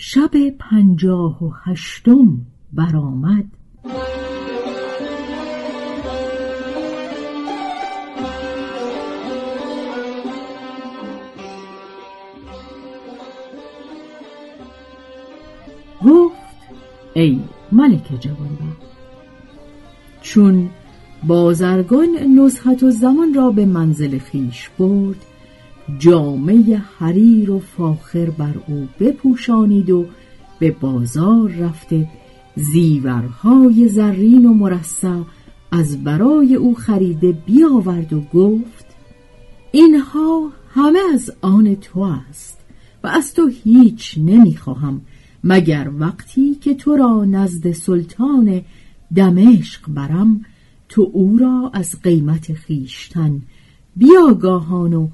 شب 0.00 0.30
پنجاه 0.58 1.44
و 1.44 1.50
هشتم 1.64 2.38
برآمد. 2.72 3.44
گفت 16.06 16.36
ای 17.14 17.40
ملک 17.72 18.20
جوانبخت 18.20 18.88
چون 20.22 20.70
بازرگان 21.26 22.08
نزهت 22.38 22.82
و 22.82 22.90
زمان 22.90 23.34
را 23.34 23.50
به 23.50 23.64
منزل 23.64 24.18
خیش 24.18 24.68
برد 24.78 25.24
جامعه 25.98 26.76
حریر 26.98 27.50
و 27.50 27.58
فاخر 27.58 28.30
بر 28.30 28.54
او 28.66 28.88
بپوشانید 29.00 29.90
و 29.90 30.06
به 30.58 30.70
بازار 30.70 31.50
رفته 31.50 32.08
زیورهای 32.56 33.88
زرین 33.88 34.46
و 34.46 34.54
مرصع 34.54 35.20
از 35.70 36.04
برای 36.04 36.54
او 36.54 36.74
خریده 36.74 37.32
بیاورد 37.32 38.12
و 38.12 38.20
گفت 38.20 38.86
اینها 39.72 40.52
همه 40.74 40.98
از 41.14 41.32
آن 41.40 41.74
تو 41.74 42.00
است 42.00 42.58
و 43.04 43.06
از 43.06 43.34
تو 43.34 43.50
هیچ 43.64 44.18
نمی‌خواهم 44.18 45.00
مگر 45.44 45.90
وقتی 45.98 46.54
که 46.54 46.74
تو 46.74 46.96
را 46.96 47.24
نزد 47.24 47.72
سلطان 47.72 48.62
دمشق 49.14 49.80
برم 49.88 50.44
تو 50.88 51.10
او 51.12 51.38
را 51.38 51.70
از 51.74 52.02
قیمت 52.02 52.52
خیشتن 52.52 53.42
بیاگاهان 53.96 54.94
و 54.94 55.08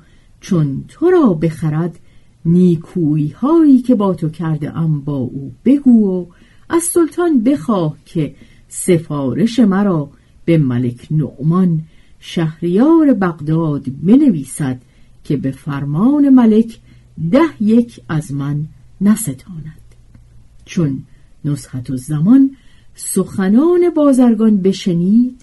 چون 0.45 0.85
تو 0.89 1.11
را 1.11 1.35
بخرد 1.35 1.99
نیکویی 2.45 3.29
هایی 3.29 3.83
که 3.83 3.95
با 3.95 4.15
تو 4.15 4.29
کرده 4.29 4.79
ام 4.79 5.01
با 5.01 5.17
او 5.17 5.53
بگو 5.65 6.09
و 6.09 6.27
از 6.69 6.83
سلطان 6.83 7.43
بخواه 7.45 7.97
که 8.05 8.35
سفارش 8.69 9.59
مرا 9.59 10.11
به 10.45 10.59
ملک 10.59 11.09
نعمان 11.11 11.83
شهریار 12.21 13.15
بغداد 13.15 13.85
بنویسد 14.03 14.81
که 15.25 15.37
به 15.37 15.51
فرمان 15.51 16.29
ملک 16.29 16.79
ده 17.31 17.63
یک 17.63 18.01
از 18.09 18.33
من 18.33 18.67
نستاند. 19.01 19.85
چون 20.65 21.03
نسخت 21.45 21.91
و 21.91 21.97
زمان 21.97 22.57
سخنان 22.95 23.91
بازرگان 23.97 24.57
بشنید 24.57 25.43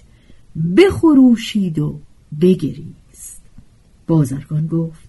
بخروشید 0.76 1.78
و 1.78 2.00
بگرید. 2.40 3.01
بازرگان 4.06 4.66
گفت 4.66 5.08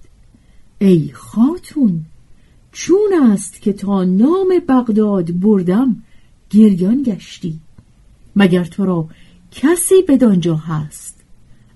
ای 0.80 1.10
خاتون 1.14 2.06
چون 2.72 3.14
است 3.32 3.62
که 3.62 3.74
تا 3.74 4.04
نام 4.04 4.48
بغداد 4.70 5.40
بردم 5.40 6.04
گریان 6.50 7.04
گشتی. 7.04 7.60
مگر 8.36 8.64
تو 8.64 8.86
را 8.86 9.08
کسی 9.52 9.96
بدانجا 10.08 10.56
هست؟ 10.56 11.24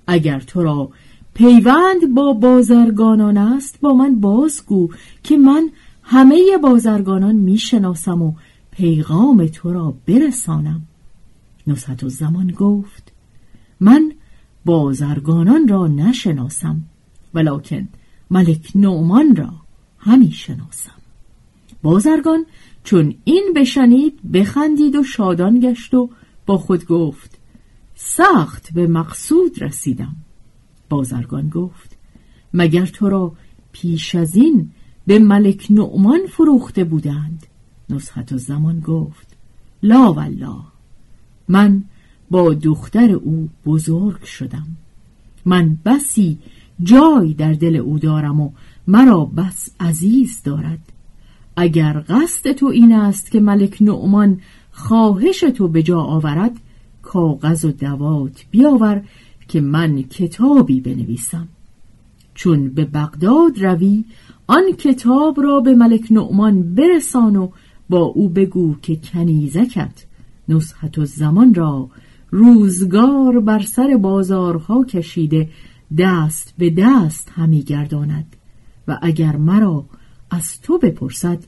اگر 0.07 0.39
تو 0.39 0.63
را 0.63 0.89
پیوند 1.33 2.13
با 2.13 2.33
بازرگانان 2.33 3.37
است 3.37 3.79
با 3.81 3.93
من 3.93 4.19
بازگو 4.19 4.89
که 5.23 5.37
من 5.37 5.69
همه 6.03 6.57
بازرگانان 6.63 7.35
می‌شناسم 7.35 8.21
و 8.21 8.33
پیغام 8.71 9.47
تو 9.47 9.73
را 9.73 9.93
برسانم. 10.07 10.81
نصحت 11.67 12.03
و 12.03 12.09
زمان 12.09 12.51
گفت 12.51 13.11
من 13.79 14.11
بازرگانان 14.65 15.67
را 15.67 15.87
نشناسم. 15.87 16.81
ولکن 17.37 17.87
ملک 18.31 18.71
نومان 18.75 19.35
را 19.35 19.53
همی 19.97 20.31
شناسم. 20.31 20.91
بازرگان 21.83 22.45
چون 22.83 23.15
این 23.23 23.53
بشنید 23.55 24.31
بخندید 24.31 24.95
و 24.95 25.03
شادان 25.03 25.59
گشت 25.59 25.93
و 25.93 26.09
با 26.45 26.57
خود 26.57 26.85
گفت 26.85 27.37
سخت 27.95 28.73
به 28.73 28.87
مقصود 28.87 29.63
رسیدم. 29.63 30.15
بازرگان 30.89 31.49
گفت 31.49 31.97
مگر 32.53 32.85
تو 32.85 33.09
را 33.09 33.33
پیش 33.71 34.15
از 34.15 34.35
این 34.35 34.71
به 35.07 35.19
ملک 35.19 35.67
نعمان 35.69 36.19
فروخته 36.29 36.83
بودند؟ 36.83 37.47
نصحت 37.89 38.31
و 38.31 38.37
زمان 38.37 38.79
گفت 38.79 39.37
لا 39.83 40.13
والله 40.13 40.63
من 41.47 41.83
با 42.31 42.53
دختر 42.53 43.11
او 43.11 43.49
بزرگ 43.65 44.23
شدم. 44.23 44.67
من 45.45 45.77
بسی 45.85 46.37
جای 46.83 47.33
در 47.33 47.53
دل 47.53 47.75
او 47.75 47.99
دارم 47.99 48.41
و 48.41 48.51
مرا 48.87 49.25
بس 49.25 49.69
عزیز 49.79 50.41
دارد. 50.43 50.79
اگر 51.55 52.05
قصد 52.09 52.51
تو 52.51 52.65
این 52.65 52.93
است 52.93 53.31
که 53.31 53.39
ملک 53.39 53.77
نعمان 53.81 54.39
خواهش 54.71 55.39
تو 55.39 55.67
به 55.67 55.83
جا 55.83 56.01
آورد 56.01 56.51
کاغذ 57.01 57.65
و 57.65 57.71
دوات 57.71 58.45
بیاور 58.51 59.03
که 59.47 59.61
من 59.61 60.01
کتابی 60.01 60.81
بنویسم. 60.81 61.47
چون 62.35 62.69
به 62.69 62.85
بغداد 62.85 63.65
روی 63.65 64.05
آن 64.47 64.71
کتاب 64.77 65.41
را 65.41 65.59
به 65.59 65.75
ملک 65.75 66.07
نعمان 66.11 66.75
برسان 66.75 67.35
و 67.35 67.49
با 67.89 67.99
او 67.99 68.29
بگو 68.29 68.75
که 68.81 68.95
کنیزکت. 68.95 70.05
نصحت 70.49 70.97
و 70.97 71.05
زمان 71.05 71.53
را 71.53 71.89
روزگار 72.31 73.39
بر 73.39 73.59
سر 73.59 73.97
بازارها 74.01 74.83
کشیده 74.83 75.49
دست 75.97 76.53
به 76.57 76.69
دست 76.69 77.31
همی 77.35 77.63
گرداند 77.63 78.35
و 78.87 78.99
اگر 79.01 79.35
مرا 79.35 79.85
از 80.31 80.61
تو 80.61 80.77
بپرسد 80.77 81.43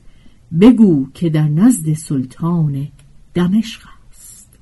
بگو 0.60 1.06
که 1.14 1.30
در 1.30 1.48
نزد 1.48 1.92
سلطان 1.92 2.88
دمشق 3.34 3.82
است. 4.10 4.58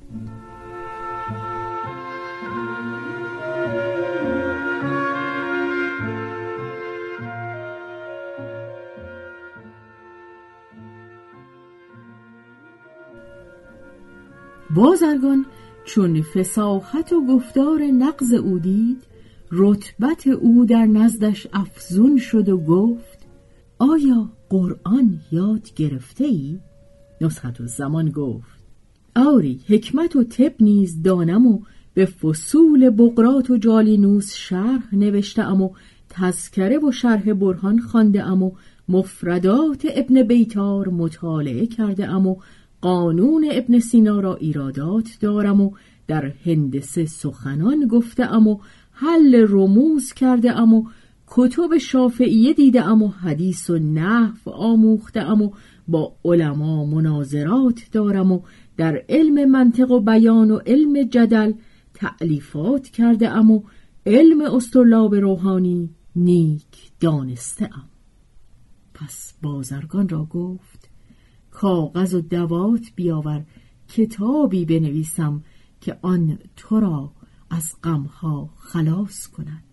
بازرگان 14.75 15.45
چون 15.85 16.21
فساحت 16.21 17.13
و 17.13 17.25
گفتار 17.25 17.81
نقض 17.81 18.33
او 18.33 18.59
دید 18.59 19.08
رتبت 19.51 20.27
او 20.27 20.65
در 20.65 20.85
نزدش 20.85 21.47
افزون 21.53 22.17
شد 22.17 22.49
و 22.49 22.57
گفت 22.57 23.19
آیا 23.79 24.29
قرآن 24.49 25.19
یاد 25.31 25.73
گرفته 25.75 26.23
ای؟ 26.23 26.59
نسخت 27.21 27.61
و 27.61 27.67
زمان 27.67 28.09
گفت 28.09 28.59
آری 29.15 29.59
حکمت 29.67 30.15
و 30.15 30.23
طب 30.23 30.53
نیز 30.59 31.01
دانم 31.01 31.47
و 31.47 31.59
به 31.93 32.05
فصول 32.05 32.89
بقرات 32.89 33.49
و 33.49 33.57
جالینوس 33.57 34.35
شرح 34.35 34.95
نوشته 34.95 35.47
و 35.47 35.69
تذکره 36.09 36.79
و 36.79 36.91
شرح 36.91 37.33
برهان 37.33 37.79
خانده 37.79 38.23
ام 38.23 38.43
و 38.43 38.51
مفردات 38.89 39.87
ابن 39.89 40.23
بیتار 40.23 40.89
مطالعه 40.89 41.65
کرده 41.65 42.07
ام 42.07 42.27
و 42.27 42.35
قانون 42.81 43.49
ابن 43.51 43.79
سینا 43.79 44.19
را 44.19 44.35
ایرادات 44.35 45.17
دارم 45.21 45.61
و 45.61 45.71
در 46.07 46.33
هندسه 46.45 47.05
سخنان 47.05 47.87
گفته 47.87 48.33
ام 48.33 48.47
و 48.47 48.59
حل 49.01 49.45
رموز 49.49 50.13
کرده 50.13 50.59
ام 50.59 50.73
و 50.73 50.83
کتب 51.27 51.77
شافعیه 51.77 52.53
دیده 52.53 52.85
ام 52.85 53.03
و 53.03 53.07
حدیث 53.07 53.69
و 53.69 53.77
نحو 53.77 54.49
آموخته 54.49 55.21
ام 55.21 55.41
و 55.41 55.51
با 55.87 56.15
علما 56.25 56.85
مناظرات 56.85 57.81
دارم 57.91 58.31
و 58.31 58.41
در 58.77 59.03
علم 59.09 59.51
منطق 59.51 59.91
و 59.91 59.99
بیان 59.99 60.51
و 60.51 60.57
علم 60.57 61.03
جدل 61.03 61.53
تعلیفات 61.93 62.87
کرده 62.87 63.29
ام 63.29 63.51
و 63.51 63.61
علم 64.05 64.41
استرلاب 64.41 65.15
روحانی 65.15 65.89
نیک 66.15 66.91
دانسته 66.99 67.65
ام. 67.65 67.89
پس 68.93 69.33
بازرگان 69.41 70.09
را 70.09 70.25
گفت 70.25 70.89
کاغذ 71.51 72.13
و 72.13 72.21
دوات 72.21 72.81
بیاور 72.95 73.45
کتابی 73.87 74.65
بنویسم 74.65 75.43
که 75.81 75.97
آن 76.01 76.39
تو 76.55 76.79
را 76.79 77.11
از 77.49 77.75
غمها 77.83 78.49
خلاص 78.57 79.27
کند. 79.27 79.63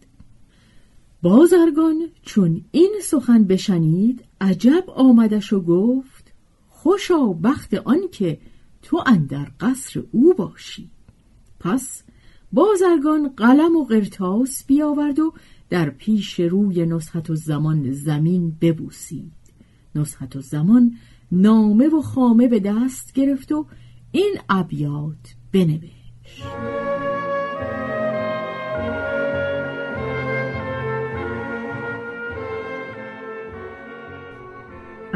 بازرگان 1.23 2.07
چون 2.23 2.65
این 2.71 2.95
سخن 3.03 3.45
بشنید 3.45 4.25
عجب 4.41 4.85
آمدش 4.91 5.53
و 5.53 5.61
گفت 5.61 6.33
خوشا 6.69 7.27
بخت 7.27 7.75
آن 7.75 8.01
که 8.13 8.39
تو 8.83 9.03
اندر 9.07 9.51
قصر 9.61 10.03
او 10.13 10.35
باشی. 10.35 10.91
پس 11.61 12.03
بازرگان 12.53 13.29
قلم 13.29 13.77
و 13.77 13.85
قرتاس 13.85 14.65
بیاورد 14.65 15.19
و 15.19 15.33
در 15.71 15.91
پیش 15.91 16.41
روی 16.41 16.87
نسخت 16.87 17.31
و 17.31 17.35
زمان 17.35 17.93
زمین 17.93 18.57
ببوسید. 18.61 19.33
نسخت 19.95 20.37
و 20.37 20.41
زمان 20.41 20.95
نامه 21.33 21.89
و 21.89 22.03
خامه 22.03 22.49
به 22.49 22.61
دست 22.61 23.13
گرفت 23.13 23.53
و 23.53 23.67
این 24.13 24.39
ابیات 24.49 25.35
بنوشت. 25.53 26.86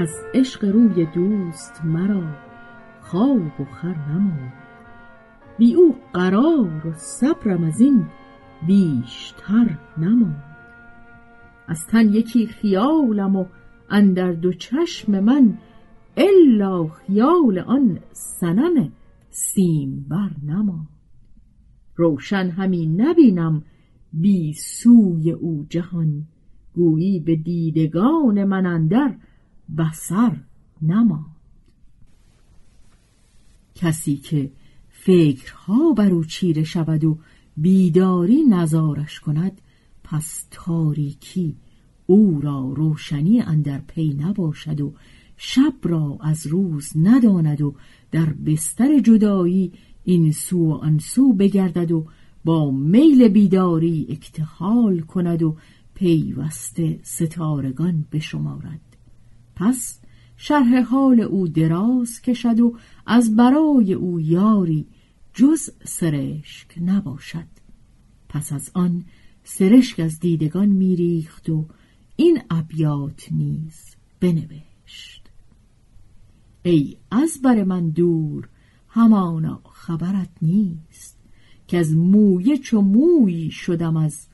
از 0.01 0.15
عشق 0.35 0.65
روی 0.65 1.07
دوست 1.07 1.85
مرا 1.85 2.23
خواب 3.01 3.61
و 3.61 3.65
خر 3.65 3.95
نماند 4.09 4.53
بی 5.59 5.75
او 5.75 5.97
قرار 6.13 6.87
و 6.87 6.93
صبرم 6.93 7.65
از 7.65 7.81
این 7.81 8.07
بیشتر 8.67 9.79
نماند 9.99 10.45
از 11.69 11.87
تن 11.87 12.09
یکی 12.09 12.47
خیالم 12.47 13.37
و 13.37 13.47
اندر 13.91 14.33
دو 14.33 14.53
چشم 14.53 15.21
من 15.21 15.59
الا 16.17 16.89
خیال 16.89 17.59
آن 17.59 17.99
سنم 18.13 18.93
سیم 19.31 20.07
بر 20.09 20.31
نماند 20.47 20.89
روشن 21.97 22.51
همی 22.51 22.87
نبینم 22.87 23.63
بی 24.13 24.53
سوی 24.53 25.31
او 25.31 25.67
جهان 25.69 26.25
گویی 26.75 27.21
به 27.21 27.37
دیدگان 27.37 28.45
من 28.45 28.67
اندر 28.67 29.15
بسر 29.79 30.37
نماند 30.83 31.37
کسی 33.75 34.17
که 34.17 34.51
فکرها 34.89 35.93
بر 35.93 36.11
او 36.11 36.25
چیره 36.25 36.65
شود 36.65 37.05
و 37.05 37.19
بیداری 37.57 38.43
نزارش 38.43 39.21
کند 39.21 39.61
پس 40.05 40.47
تاریکی 40.51 41.57
او 42.07 42.41
را 42.41 42.73
روشنی 42.77 43.41
اندر 43.41 43.79
پی 43.79 44.15
نباشد 44.15 44.81
و 44.81 44.95
شب 45.37 45.75
را 45.83 46.19
از 46.21 46.47
روز 46.47 46.93
نداند 46.97 47.63
و 47.63 47.75
در 48.11 48.27
بستر 48.27 48.99
جدایی 48.99 49.73
این 50.05 50.33
سو 50.33 50.59
و 50.59 50.73
آن 50.73 50.99
سو 50.99 51.33
بگردد 51.33 51.93
و 51.93 52.07
با 52.45 52.71
میل 52.71 53.29
بیداری 53.29 54.07
اکتحال 54.11 55.01
کند 55.01 55.43
و 55.43 55.57
پیوسته 55.95 57.01
ستارگان 57.03 58.05
بشمارد. 58.13 58.90
پس 59.61 60.01
شرح 60.37 60.81
حال 60.81 61.21
او 61.21 61.49
دراز 61.49 62.23
کشد 62.23 62.61
و 62.61 62.77
از 63.07 63.37
برای 63.37 63.93
او 63.93 64.21
یاری 64.21 64.87
جز 65.35 65.71
سرشک 65.85 66.79
نباشد. 66.81 67.47
پس 68.29 68.53
از 68.53 68.71
آن 68.75 69.05
سرشک 69.45 70.01
از 70.01 70.21
دیدگان 70.21 70.69
میریخت 70.69 71.49
و 71.49 71.67
این 72.17 72.43
ابیات 72.51 73.33
نیز 73.33 73.97
بنوشت. 74.21 75.31
ای 76.63 76.97
از 77.11 77.41
بر 77.43 77.65
من 77.65 77.91
دور 77.91 78.49
همانا 78.89 79.63
خبرت 79.73 80.31
نیست 80.43 81.19
که 81.67 81.79
از 81.79 81.97
مویه 81.97 82.59
چو 82.59 82.81
مویی 82.81 83.51
شدم 83.51 83.97
از 83.97 84.27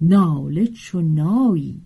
ناله 0.00 0.66
چو 0.66 1.00
نایی. 1.00 1.82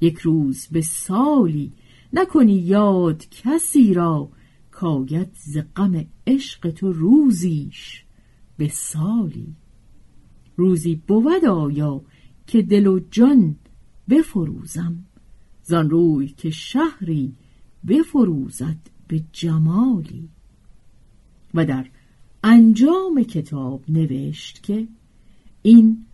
یک 0.00 0.18
روز 0.18 0.66
به 0.66 0.80
سالی 0.80 1.72
نکنی 2.14 2.52
یاد 2.52 3.28
کسی 3.30 3.94
را 3.94 4.30
کاید 4.70 5.28
ز 5.34 5.58
غم 5.76 6.06
عشق 6.26 6.70
تو 6.70 6.92
روزیش 6.92 8.04
به 8.56 8.68
سالی. 8.68 9.54
روزی 10.56 10.94
بود 11.06 11.44
آیا 11.44 12.02
که 12.46 12.62
دل 12.62 12.86
و 12.86 13.00
جان 13.10 13.56
بفروزم 14.08 15.04
زان 15.62 15.90
روی 15.90 16.28
که 16.28 16.50
شهری 16.50 17.34
بفروزد 17.88 18.78
به 19.08 19.24
جمالی. 19.32 20.28
و 21.54 21.64
در 21.64 21.86
انجام 22.44 23.22
کتاب 23.22 23.84
نوشت 23.88 24.62
که 24.62 24.88
این 25.62 26.06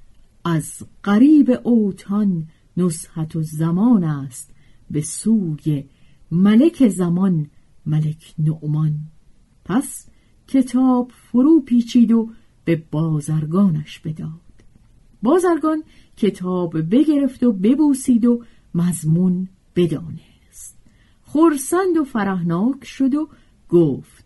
از 0.45 0.83
قریب 1.03 1.61
اوتان 1.65 2.49
نصحت 2.77 3.37
و 3.37 3.43
زمان 3.43 4.05
است 4.05 4.55
به 4.91 5.01
سوی 5.01 5.85
ملک 6.31 6.89
زمان 6.89 7.51
ملک 7.87 8.35
نعمان. 8.39 8.99
پس 9.65 10.07
کتاب 10.49 11.13
فرو 11.15 11.61
پیچید 11.61 12.13
و 12.13 12.31
به 12.65 12.83
بازرگانش 12.91 13.99
بداد. 13.99 14.41
بازرگان 15.23 15.85
کتاب 16.17 16.95
بگرفت 16.95 17.43
و 17.43 17.53
ببوسید 17.53 18.25
و 18.25 18.45
مضمون 18.75 19.49
بدانست. 19.77 20.79
خورسند 21.23 21.97
و 22.01 22.05
فرهناک 22.05 22.85
شد 22.85 23.15
و 23.15 23.29
گفت 23.69 24.25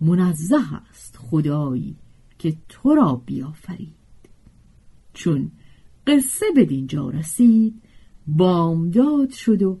منزه 0.00 0.74
است 0.90 1.16
خدایی 1.16 1.96
که 2.38 2.56
تو 2.68 2.94
را 2.94 3.22
بیافرید. 3.26 3.94
چون 5.12 5.50
قصه 6.06 6.46
به 6.54 6.64
دینجا 6.64 7.10
رسید 7.10 7.82
بامداد 8.26 9.30
شد 9.30 9.62
و 9.62 9.80